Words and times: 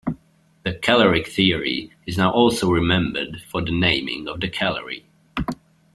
The 0.63 0.73
caloric 0.73 1.27
theory 1.27 1.91
is 2.07 2.17
now 2.17 2.31
also 2.31 2.67
remembered 2.71 3.43
for 3.47 3.61
the 3.61 3.69
naming 3.71 4.27
of 4.27 4.39
the 4.39 4.49
calorie. 4.49 5.05